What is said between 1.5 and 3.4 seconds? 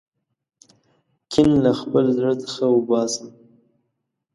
له خپل زړه څخه وباسم.